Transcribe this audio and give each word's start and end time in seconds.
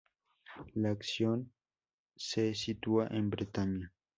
La 0.73 0.89
acción 0.89 1.51
se 2.15 2.55
sitúa 2.55 3.05
en 3.11 3.29
Bretaña. 3.29 3.93